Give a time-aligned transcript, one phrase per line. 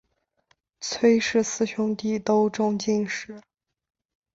[0.79, 3.39] 崔氏四兄弟都中进士。